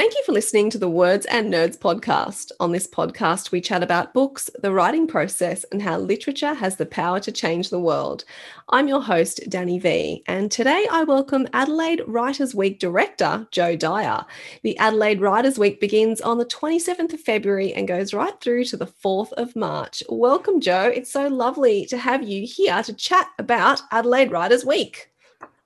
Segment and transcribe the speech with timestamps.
[0.00, 2.52] Thank you for listening to the Words and Nerds podcast.
[2.58, 6.86] On this podcast, we chat about books, the writing process, and how literature has the
[6.86, 8.24] power to change the world.
[8.70, 14.24] I'm your host, Danny V, and today I welcome Adelaide Writers Week director, Jo Dyer.
[14.62, 18.78] The Adelaide Writers Week begins on the 27th of February and goes right through to
[18.78, 20.02] the 4th of March.
[20.08, 20.84] Welcome, Jo.
[20.84, 25.10] It's so lovely to have you here to chat about Adelaide Writers Week.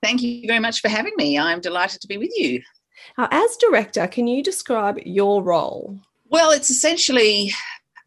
[0.02, 1.38] Thank you very much for having me.
[1.38, 2.62] I'm delighted to be with you.
[3.16, 5.98] Now, as director, can you describe your role?
[6.28, 7.52] Well, it's essentially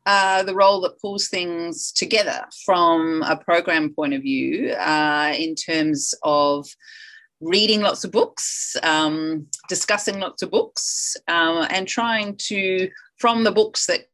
[0.05, 5.55] uh, the role that pulls things together from a program point of view uh, in
[5.55, 6.67] terms of
[7.41, 13.51] reading lots of books, um, discussing lots of books, um, and trying to, from the
[13.51, 14.07] books that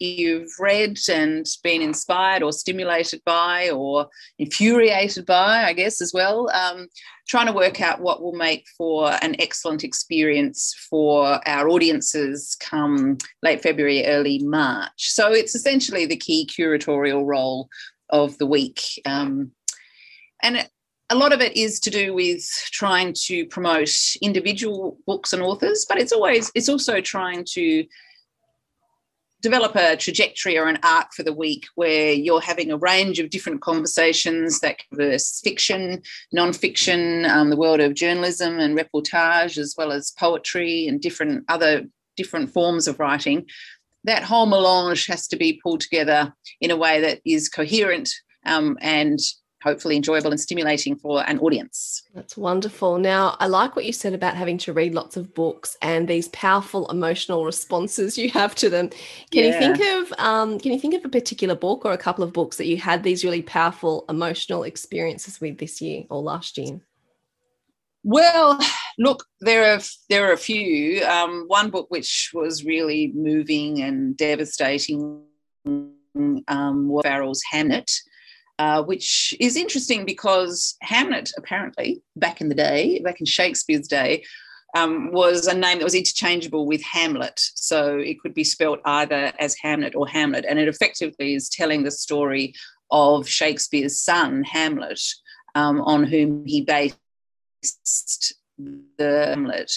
[0.00, 6.50] you've read and been inspired or stimulated by or infuriated by, I guess, as well,
[6.50, 6.88] um,
[7.28, 13.18] trying to work out what will make for an excellent experience for our audiences come
[13.42, 15.10] late February, early March.
[15.10, 17.68] So it's essentially the key curatorial role
[18.08, 18.82] of the week.
[19.04, 19.52] Um,
[20.42, 20.66] and
[21.10, 25.84] a lot of it is to do with trying to promote individual books and authors,
[25.88, 27.84] but it's always it's also trying to
[29.40, 33.30] develop a trajectory or an arc for the week where you're having a range of
[33.30, 36.02] different conversations that cover fiction,
[36.32, 41.86] non-fiction, um, the world of journalism and reportage, as well as poetry and different other
[42.16, 43.46] different forms of writing.
[44.04, 48.10] That whole melange has to be pulled together in a way that is coherent
[48.46, 49.18] um, and
[49.62, 52.02] hopefully enjoyable and stimulating for an audience.
[52.14, 52.98] That's wonderful.
[52.98, 56.28] Now, I like what you said about having to read lots of books and these
[56.28, 58.88] powerful emotional responses you have to them.
[59.30, 59.46] Can yeah.
[59.46, 62.32] you think of um, can you think of a particular book or a couple of
[62.32, 66.80] books that you had these really powerful emotional experiences with this year or last year?
[68.02, 68.58] Well,
[68.98, 71.04] look, there are there are a few.
[71.04, 75.22] Um, one book which was really moving and devastating
[75.66, 77.90] um, was Farrell's Hamnet.
[78.60, 84.22] Uh, which is interesting because Hamnet, apparently, back in the day, back in Shakespeare's day,
[84.76, 87.40] um, was a name that was interchangeable with Hamlet.
[87.54, 90.44] So it could be spelt either as Hamnet or Hamlet.
[90.46, 92.52] And it effectively is telling the story
[92.90, 95.00] of Shakespeare's son, Hamlet,
[95.54, 99.72] um, on whom he based the Hamlet.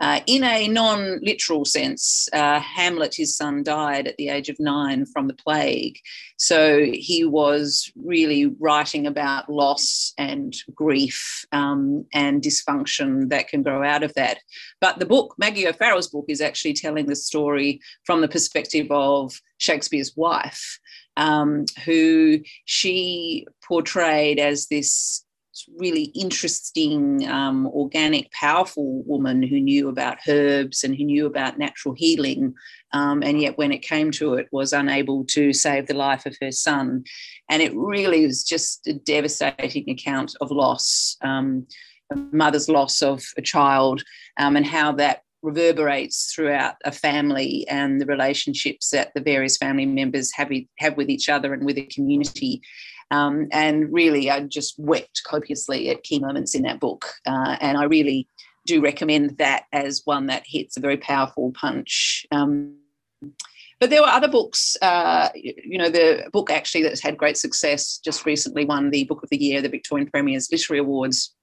[0.00, 4.60] Uh, in a non literal sense, uh, Hamlet, his son, died at the age of
[4.60, 5.98] nine from the plague.
[6.36, 13.82] So he was really writing about loss and grief um, and dysfunction that can grow
[13.82, 14.38] out of that.
[14.80, 19.40] But the book, Maggie O'Farrell's book, is actually telling the story from the perspective of
[19.58, 20.78] Shakespeare's wife.
[21.16, 25.24] Um, who she portrayed as this
[25.78, 31.94] really interesting, um, organic, powerful woman who knew about herbs and who knew about natural
[31.94, 32.54] healing
[32.92, 36.36] um, and yet when it came to it, was unable to save the life of
[36.40, 37.04] her son.
[37.50, 41.66] And it really was just a devastating account of loss, um,
[42.12, 44.02] a mother's loss of a child,
[44.38, 49.86] um, and how that reverberates throughout a family and the relationships that the various family
[49.86, 52.60] members have, have with each other and with the community.
[53.10, 57.06] Um, and really, I just wept copiously at key moments in that book.
[57.26, 58.28] Uh, and I really
[58.66, 62.26] do recommend that as one that hits a very powerful punch.
[62.30, 62.76] Um,
[63.80, 67.98] but there were other books, uh, you know, the book actually that's had great success
[67.98, 71.34] just recently won the Book of the Year, the Victorian Premier's Literary Awards,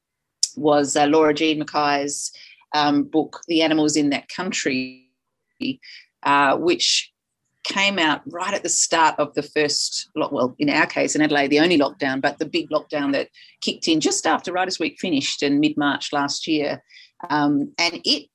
[0.57, 2.31] was uh, Laura Jean McKay's
[2.73, 5.09] um, book, The Animals in That Country,
[6.23, 7.11] uh, which
[7.65, 11.49] came out right at the start of the first, well, in our case in Adelaide,
[11.49, 13.29] the only lockdown, but the big lockdown that
[13.61, 16.83] kicked in just after Writers Week finished in mid March last year.
[17.29, 18.29] Um, and it,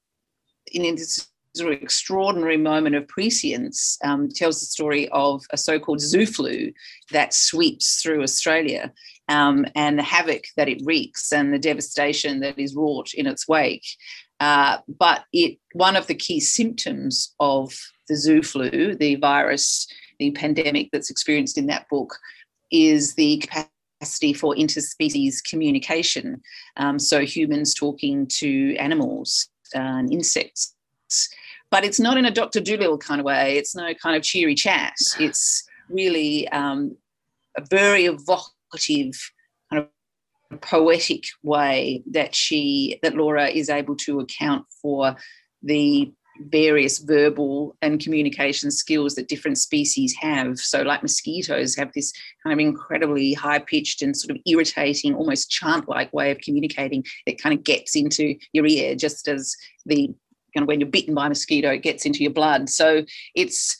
[0.72, 5.78] in this sort of extraordinary moment of prescience, um, tells the story of a so
[5.78, 6.72] called zoo flu
[7.12, 8.92] that sweeps through Australia
[9.28, 13.46] um, and the havoc that it wreaks and the devastation that is wrought in its
[13.46, 13.86] wake.
[14.40, 17.76] Uh, but it one of the key symptoms of
[18.10, 19.86] the zoo flu, the virus,
[20.18, 22.14] the pandemic that's experienced in that book,
[22.70, 26.42] is the capacity for interspecies communication.
[26.76, 30.74] Um, so humans talking to animals and insects.
[31.70, 32.60] But it's not in a Dr.
[32.60, 33.56] Dolittle kind of way.
[33.56, 34.94] It's no kind of cheery chat.
[35.20, 36.96] It's really um,
[37.56, 39.14] a very evocative
[39.70, 39.86] kind
[40.50, 45.14] of poetic way that she that Laura is able to account for
[45.62, 46.12] the
[46.48, 50.58] various verbal and communication skills that different species have.
[50.58, 55.50] So, like mosquitoes have this kind of incredibly high pitched and sort of irritating, almost
[55.50, 59.56] chant like way of communicating that kind of gets into your ear, just as
[59.86, 60.08] the
[60.54, 62.68] kind of when you're bitten by a mosquito, it gets into your blood.
[62.68, 63.04] So,
[63.34, 63.78] it's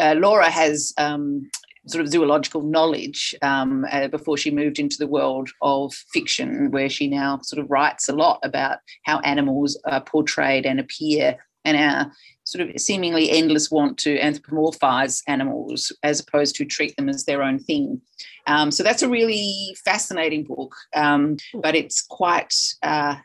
[0.00, 1.48] uh, Laura has um,
[1.86, 6.88] sort of zoological knowledge um, uh, before she moved into the world of fiction, where
[6.88, 11.76] she now sort of writes a lot about how animals are portrayed and appear and
[11.76, 12.12] our
[12.44, 17.42] sort of seemingly endless want to anthropomorphize animals as opposed to treat them as their
[17.42, 18.00] own thing.
[18.46, 22.54] Um, so that's a really fascinating book, um, but it's quite.
[22.82, 23.16] Uh,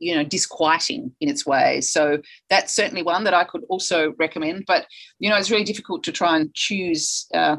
[0.00, 2.18] you know disquieting in its way so
[2.48, 4.86] that's certainly one that i could also recommend but
[5.18, 7.56] you know it's really difficult to try and choose uh,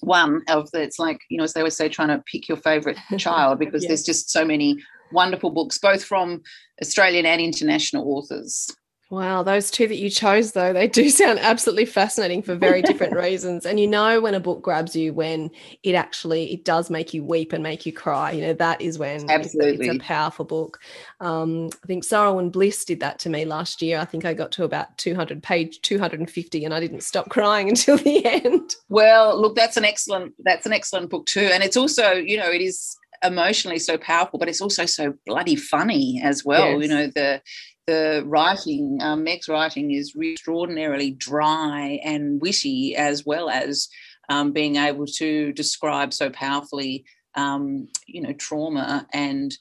[0.00, 2.56] one of the it's like you know as they always say trying to pick your
[2.56, 4.76] favorite child because there's just so many
[5.12, 6.42] wonderful books both from
[6.82, 8.68] australian and international authors
[9.10, 13.12] Wow, those two that you chose though, they do sound absolutely fascinating for very different
[13.16, 13.66] reasons.
[13.66, 15.50] And you know when a book grabs you when
[15.82, 18.30] it actually it does make you weep and make you cry.
[18.30, 19.86] You know, that is when absolutely.
[19.86, 20.78] It's, it's a powerful book.
[21.18, 23.98] Um, I think Sorrow and Bliss did that to me last year.
[23.98, 27.96] I think I got to about 200 page 250 and I didn't stop crying until
[27.96, 28.76] the end.
[28.88, 31.50] Well, look, that's an excellent that's an excellent book too.
[31.52, 35.56] And it's also, you know, it is emotionally so powerful, but it's also so bloody
[35.56, 36.80] funny as well.
[36.80, 36.82] Yes.
[36.82, 37.42] You know, the
[37.90, 43.88] the writing, um, Meg's writing is extraordinarily dry and witty, as well as
[44.28, 47.04] um, being able to describe so powerfully,
[47.34, 49.58] um, you know, trauma and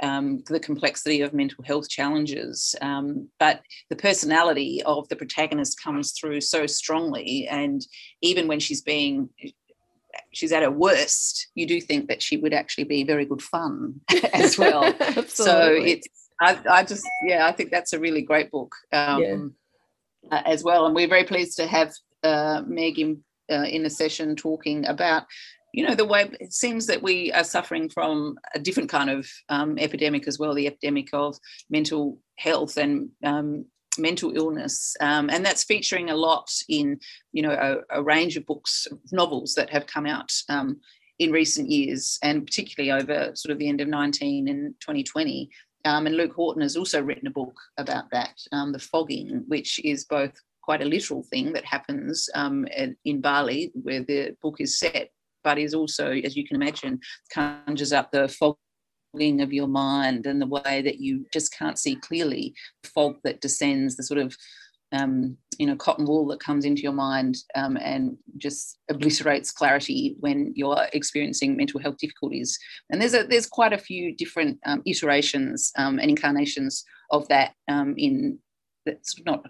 [0.00, 2.74] um, the complexity of mental health challenges.
[2.82, 7.80] Um, but the personality of the protagonist comes through so strongly, and
[8.20, 9.30] even when she's being
[10.34, 13.98] she's at her worst, you do think that she would actually be very good fun
[14.34, 14.92] as well.
[15.26, 16.06] so it's
[16.42, 19.54] I, I, just, yeah, I think that's a really great book um,
[20.30, 20.38] yeah.
[20.38, 20.86] uh, as well.
[20.86, 25.24] And we're very pleased to have uh, Meg in, uh, in a session talking about,
[25.72, 29.28] you know, the way it seems that we are suffering from a different kind of
[29.48, 31.38] um, epidemic as well, the epidemic of
[31.70, 33.64] mental health and um,
[33.98, 34.96] mental illness.
[35.00, 36.98] Um, and that's featuring a lot in,
[37.32, 40.80] you know, a, a, range of books, novels that have come out um,
[41.18, 45.50] in recent years, and particularly over sort of the end of 19 and 2020.
[45.84, 49.80] Um, and Luke Horton has also written a book about that, um, The Fogging, which
[49.84, 52.66] is both quite a literal thing that happens um,
[53.04, 55.10] in Bali, where the book is set,
[55.42, 57.00] but is also, as you can imagine,
[57.32, 61.96] conjures up the fogging of your mind and the way that you just can't see
[61.96, 64.36] clearly, the fog that descends, the sort of
[64.92, 70.16] um, you know, cotton wool that comes into your mind um, and just obliterates clarity
[70.20, 72.58] when you're experiencing mental health difficulties.
[72.90, 77.54] And there's a there's quite a few different um, iterations um, and incarnations of that
[77.68, 78.38] um, in
[78.84, 79.44] that's not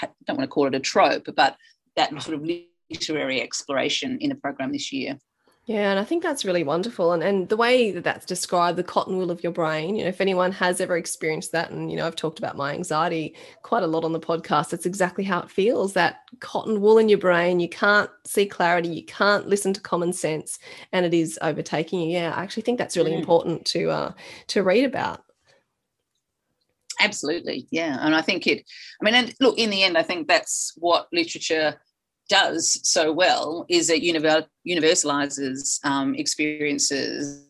[0.00, 1.56] I don't want to call it a trope, but
[1.96, 2.48] that sort of
[2.90, 5.18] literary exploration in the program this year.
[5.68, 7.12] Yeah, and I think that's really wonderful.
[7.12, 10.08] And and the way that that's described, the cotton wool of your brain, you know,
[10.08, 13.82] if anyone has ever experienced that, and, you know, I've talked about my anxiety quite
[13.82, 17.18] a lot on the podcast, that's exactly how it feels that cotton wool in your
[17.18, 17.60] brain.
[17.60, 20.58] You can't see clarity, you can't listen to common sense,
[20.92, 22.12] and it is overtaking you.
[22.12, 23.18] Yeah, I actually think that's really Mm.
[23.18, 24.12] important to uh,
[24.46, 25.22] to read about.
[26.98, 27.98] Absolutely, yeah.
[28.00, 28.64] And I think it,
[29.02, 31.78] I mean, and look, in the end, I think that's what literature
[32.28, 37.48] does so well is it univer- universalizes um, experiences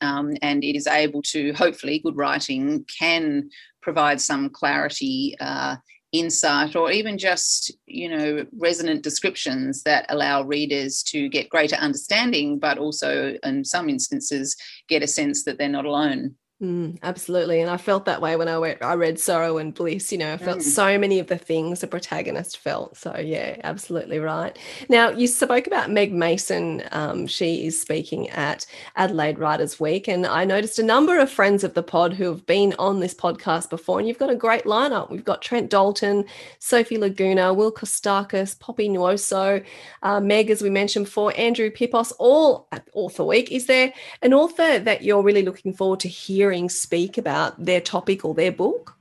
[0.00, 3.50] um, and it is able to, hopefully, good writing can
[3.82, 5.36] provide some clarity.
[5.40, 5.76] Uh,
[6.12, 12.60] insight or even just you know resonant descriptions that allow readers to get greater understanding
[12.60, 14.56] but also in some instances
[14.88, 17.60] get a sense that they're not alone Mm, absolutely.
[17.60, 20.10] And I felt that way when I went, I read Sorrow and Bliss.
[20.10, 20.62] You know, I felt Mm.
[20.62, 22.96] so many of the things the protagonist felt.
[22.96, 24.58] So, yeah, absolutely right.
[24.88, 26.82] Now, you spoke about Meg Mason.
[26.92, 28.64] Um, she is speaking at
[28.96, 30.08] Adelaide Writers Week.
[30.08, 33.12] And I noticed a number of friends of the pod who have been on this
[33.12, 33.98] podcast before.
[33.98, 35.10] And you've got a great lineup.
[35.10, 36.24] We've got Trent Dalton,
[36.58, 39.62] Sofie Laguna, Will Kostakis, Poppy Nwosu,
[40.02, 43.52] uh, Meg, as we mentioned before, Andrew Pippos, all at Author Week.
[43.52, 48.24] Is there an author that you're really looking forward to hearing speak about their topic
[48.24, 48.96] or their book?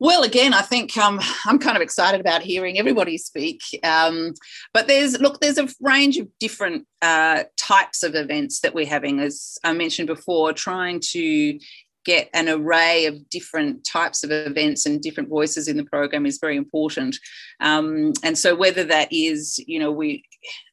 [0.00, 3.62] Well, again, I think um, I'm kind of excited about hearing everybody speak.
[3.82, 4.34] Um,
[4.72, 9.18] but there's look, there's a range of different uh, types of events that we're having,
[9.18, 11.58] as I mentioned before, trying to
[12.04, 16.38] get an array of different types of events and different voices in the program is
[16.40, 17.16] very important.
[17.60, 20.24] Um, and so, whether that is, you know, we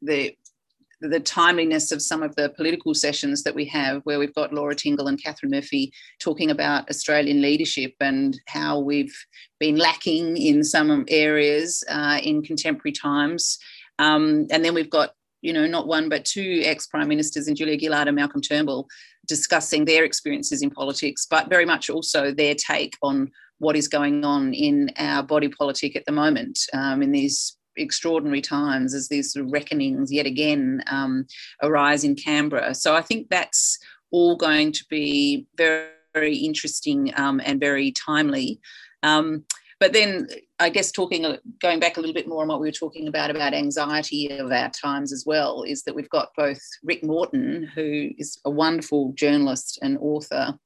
[0.04, 0.36] the
[1.08, 4.76] the timeliness of some of the political sessions that we have, where we've got Laura
[4.76, 9.16] Tingle and Katharine Murphy talking about Australian leadership and how we've
[9.60, 13.58] been lacking in some areas uh, in contemporary times.
[14.00, 17.56] Um, and then we've got, you know, not one but two ex prime ministers, in
[17.56, 18.88] Julia Gillard and Malcolm Turnbull,
[19.28, 24.26] discussing their experiences in politics, but very much also their take on what is going
[24.26, 29.34] on in our body politic at the moment um, in these extraordinary times as these
[29.34, 31.26] sort of reckonings yet again um,
[31.62, 32.74] arise in Canberra.
[32.74, 33.80] So I think that's
[34.12, 38.60] all going to be very, very interesting um, and very timely.
[39.04, 39.46] Um,
[39.80, 40.30] but then
[40.60, 43.30] I guess talking, going back a little bit more on what we were talking about,
[43.30, 48.12] about anxiety of our times as well, is that we've got both Rick Morton, who
[48.18, 50.58] is a wonderful journalist and author,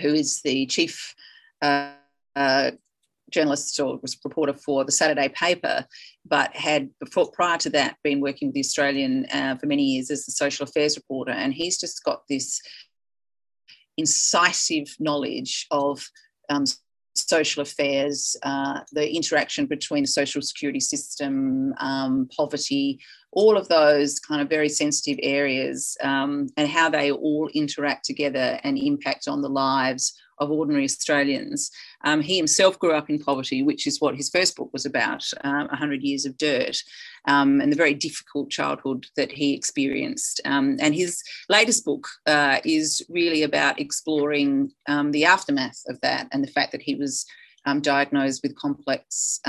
[0.00, 1.14] who is the chief
[1.62, 1.92] uh,
[2.34, 2.72] uh,
[3.32, 5.84] journalist or was reporter for the Saturday paper,
[6.24, 10.10] but had before prior to that been working with the Australian uh, for many years
[10.10, 12.60] as the social affairs reporter, and he's just got this
[13.96, 16.08] incisive knowledge of
[16.48, 16.64] um,
[17.14, 23.00] social affairs, uh, the interaction between the social security system, um, poverty,
[23.32, 28.58] all of those kind of very sensitive areas, um, and how they all interact together
[28.64, 31.70] and impact on the lives of ordinary Australians.
[32.04, 35.24] Um, he himself grew up in poverty, which is what his first book was about,
[35.44, 36.76] um, 100 Years of Dirt,
[37.28, 40.40] um, and the very difficult childhood that he experienced.
[40.44, 46.28] Um, and his latest book uh, is really about exploring um, the aftermath of that
[46.32, 47.24] and the fact that he was
[47.64, 49.40] um, diagnosed with complex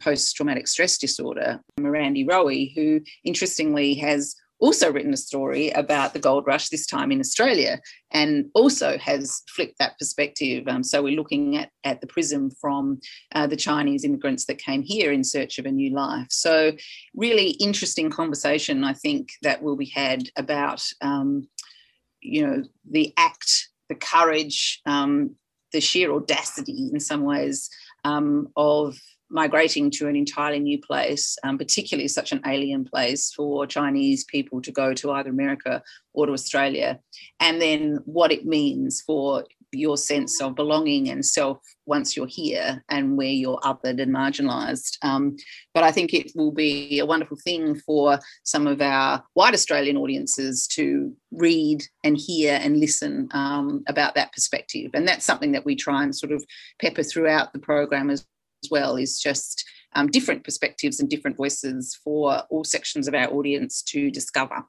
[0.00, 1.60] post traumatic stress disorder.
[1.78, 7.10] Mirandi Riwoe, who interestingly has also written a story about the gold rush, this time
[7.10, 7.80] in Australia,
[8.12, 10.68] and also has flipped that perspective.
[10.68, 13.00] Um, so we're looking at, at the prism from
[13.34, 16.26] uh, the Chinese immigrants that came here in search of a new life.
[16.30, 16.72] So,
[17.14, 21.48] really interesting conversation, I think, that will be had about, um,
[22.20, 25.36] you know, the act, the courage, um,
[25.72, 27.70] the sheer audacity in some ways
[28.04, 28.96] um, of
[29.30, 34.60] migrating to an entirely new place, um, particularly such an alien place for Chinese people
[34.62, 35.82] to go to either America
[36.12, 36.98] or to Australia,
[37.38, 42.84] and then what it means for your sense of belonging and self once you're here
[42.88, 44.96] and where you're othered and marginalised.
[45.02, 45.36] Um,
[45.74, 49.96] but I think it will be a wonderful thing for some of our white Australian
[49.96, 54.90] audiences to read and hear and listen um, about that perspective.
[54.94, 56.44] And that's something that we try and sort of
[56.80, 58.26] pepper throughout the program as as
[58.70, 59.64] well is just
[59.94, 64.64] um, different perspectives and different voices for all sections of our audience to discover.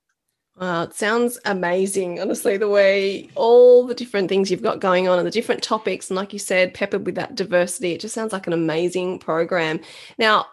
[0.59, 5.17] Wow, it sounds amazing, honestly, the way all the different things you've got going on
[5.17, 6.09] and the different topics.
[6.09, 9.79] And like you said, peppered with that diversity, it just sounds like an amazing program.
[10.19, 10.47] Now,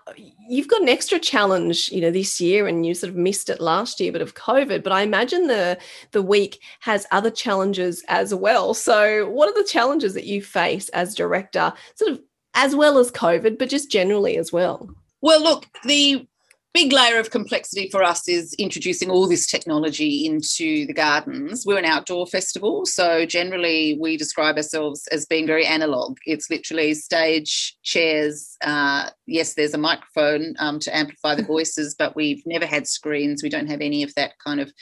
[0.49, 3.61] you've got an extra challenge, you know, this year and you sort of missed it
[3.61, 4.85] last year, but of COVID.
[4.85, 5.77] But I imagine the
[6.13, 8.75] the week has other challenges as well.
[8.75, 12.21] So what are the challenges that you face as director, sort of
[12.59, 14.91] as well as COVID, but just generally as well?
[15.23, 16.27] Well, look, the
[16.75, 21.65] big layer of complexity for us is introducing all this technology into the gardens.
[21.65, 26.19] We're an outdoor festival, so generally we describe ourselves as being very analog.
[26.27, 28.57] It's literally stage, chairs.
[28.61, 33.41] Uh, yes, there's a microphone um, to amplify the voices, but we've never had screens.
[33.41, 34.73] We don't have any of that kind of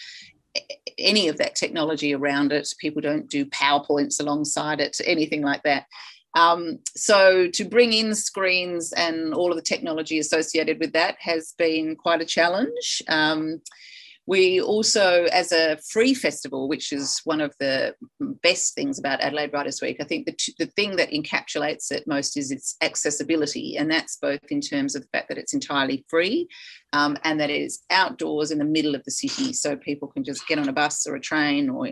[0.96, 2.72] any of that technology around it.
[2.80, 5.84] People don't do PowerPoints alongside it, anything like that.
[6.36, 11.54] Um, so to bring in screens and all of the technology associated with that has
[11.56, 13.02] been quite a challenge.
[13.08, 13.62] Um,
[14.28, 17.94] we also, as a free festival, which is one of the
[18.42, 22.08] best things about Adelaide Writers Week, I think the, t- the thing that encapsulates it
[22.08, 23.76] most is its accessibility.
[23.76, 26.48] And that's both in terms of the fact that it's entirely free
[26.92, 29.52] um, and that it is outdoors in the middle of the city.
[29.52, 31.86] So people can just get on a bus or a train or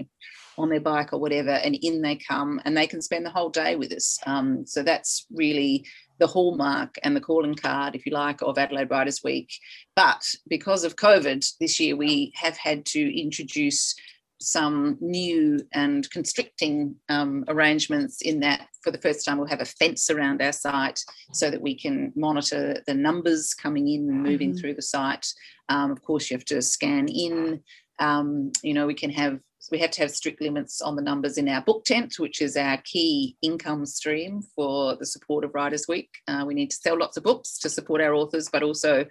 [0.58, 3.50] on their bike or whatever, and in they come and they can spend the whole
[3.50, 4.18] day with us.
[4.26, 5.86] Um, so that's really
[6.18, 9.52] the hallmark and the calling card, if you like, of Adelaide Writers Week.
[9.96, 13.94] But because of COVID this year, we have had to introduce
[14.40, 19.64] some new and constricting um, arrangements in that for the first time we'll have a
[19.64, 21.00] fence around our site
[21.32, 24.58] so that we can monitor the numbers coming in and moving mm-hmm.
[24.58, 25.26] through the site.
[25.68, 27.62] Um, of course, you have to scan in.
[27.98, 29.40] Um, you know, we can have
[29.70, 32.56] we have to have strict limits on the numbers in our book tent, which is
[32.56, 36.10] our key income stream for the support of Writers Week.
[36.28, 39.06] Uh, we need to sell lots of books to support our authors, but also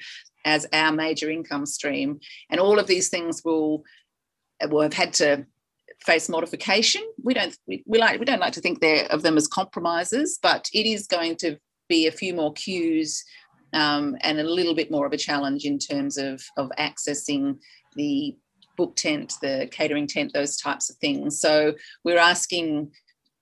[0.46, 2.20] as our major income stream.
[2.50, 3.84] And all of these things will,
[4.70, 5.46] will have had to
[6.06, 7.04] face modification.
[7.24, 10.40] We don't we, we like we don't like to think they're of them as compromises,
[10.42, 11.58] but it is going to
[11.90, 13.24] be a few more queues
[13.74, 17.58] um, and a little bit more of a challenge in terms of of accessing
[17.96, 18.36] the
[18.76, 21.40] book tent, the catering tent, those types of things.
[21.40, 22.92] So we're asking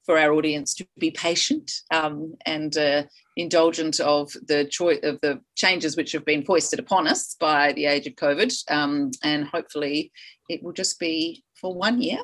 [0.05, 3.03] for our audience to be patient um, and uh,
[3.37, 7.85] indulgent of the choice of the changes which have been foisted upon us by the
[7.85, 10.11] age of COVID, um, and hopefully
[10.49, 12.19] it will just be for one year.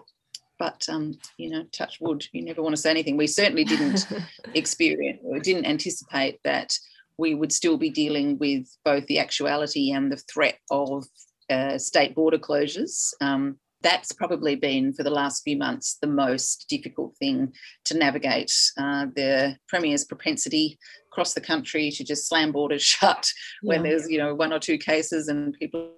[0.59, 2.25] But um, you know, touch wood.
[2.31, 3.15] You never want to say anything.
[3.15, 4.07] We certainly didn't
[4.55, 6.73] experience or didn't anticipate that
[7.19, 11.05] we would still be dealing with both the actuality and the threat of
[11.49, 13.13] uh, state border closures.
[13.21, 17.53] Um, that's probably been for the last few months the most difficult thing
[17.85, 18.51] to navigate.
[18.77, 20.77] Uh, the premier's propensity
[21.11, 23.29] across the country to just slam borders shut
[23.61, 23.91] when yeah.
[23.91, 25.91] there's you know one or two cases and people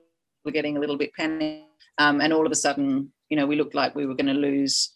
[0.46, 1.66] were getting a little bit panicked,
[1.98, 4.34] um, and all of a sudden you know we looked like we were going to
[4.34, 4.94] lose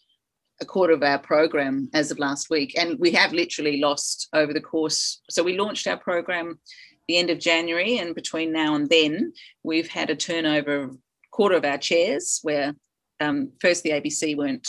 [0.60, 4.52] a quarter of our program as of last week, and we have literally lost over
[4.52, 5.20] the course.
[5.30, 6.60] So we launched our program
[7.08, 10.98] the end of January, and between now and then, we've had a turnover of
[11.30, 12.74] quarter of our chairs where
[13.20, 14.68] um, first the ABC weren't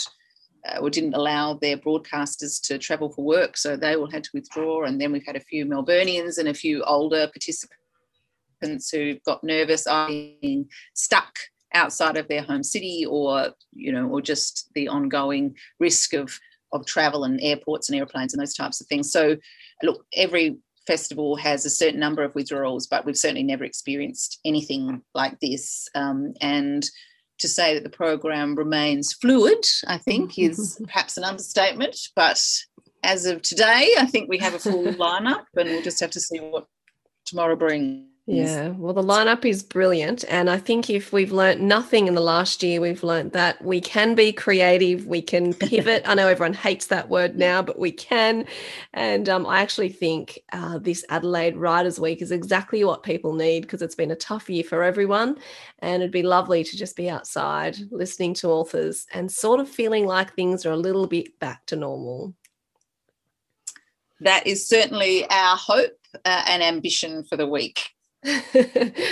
[0.68, 4.30] uh, or didn't allow their broadcasters to travel for work, so they all had to
[4.34, 4.84] withdraw.
[4.84, 9.86] And then we've had a few Melburnians and a few older participants who got nervous,
[10.40, 11.38] being stuck
[11.74, 16.38] outside of their home city, or you know, or just the ongoing risk of
[16.72, 19.12] of travel and airports and airplanes and those types of things.
[19.12, 19.36] So,
[19.82, 25.02] look, every festival has a certain number of withdrawals, but we've certainly never experienced anything
[25.14, 25.88] like this.
[25.94, 26.84] Um, and
[27.38, 31.96] to say that the program remains fluid, I think, is perhaps an understatement.
[32.14, 32.42] But
[33.02, 36.20] as of today, I think we have a full lineup, and we'll just have to
[36.20, 36.66] see what
[37.24, 38.06] tomorrow brings.
[38.28, 40.24] Yeah, well, the lineup is brilliant.
[40.28, 43.80] And I think if we've learnt nothing in the last year, we've learnt that we
[43.80, 46.02] can be creative, we can pivot.
[46.04, 48.44] I know everyone hates that word now, but we can.
[48.92, 53.60] And um, I actually think uh, this Adelaide Writers Week is exactly what people need
[53.60, 55.38] because it's been a tough year for everyone.
[55.78, 60.04] And it'd be lovely to just be outside listening to authors and sort of feeling
[60.04, 62.34] like things are a little bit back to normal.
[64.18, 65.92] That is certainly our hope
[66.24, 67.90] uh, and ambition for the week.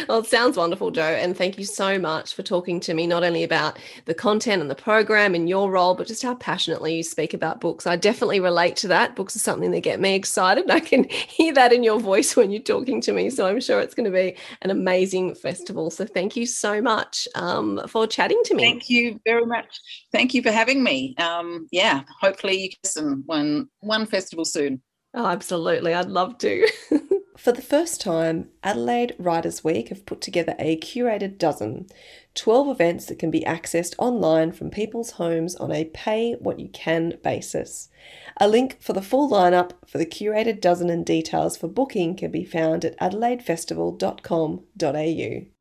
[0.08, 1.02] well, it sounds wonderful, Jo.
[1.02, 4.70] And thank you so much for talking to me, not only about the content and
[4.70, 7.86] the program and your role, but just how passionately you speak about books.
[7.86, 9.14] I definitely relate to that.
[9.14, 10.70] Books are something that get me excited.
[10.70, 13.30] I can hear that in your voice when you're talking to me.
[13.30, 15.90] So I'm sure it's going to be an amazing festival.
[15.90, 18.62] So thank you so much um, for chatting to me.
[18.62, 19.80] Thank you very much.
[20.12, 21.14] Thank you for having me.
[21.18, 24.82] Um, yeah, hopefully you get some one one festival soon.
[25.16, 25.94] Oh, absolutely.
[25.94, 26.66] I'd love to.
[27.36, 31.88] For the first time, Adelaide Writers Week have put together a curated dozen
[32.34, 36.68] 12 events that can be accessed online from people's homes on a pay what you
[36.68, 37.88] can basis.
[38.36, 42.30] A link for the full lineup for the curated dozen and details for booking can
[42.30, 45.53] be found at adelaidefestival.com.au.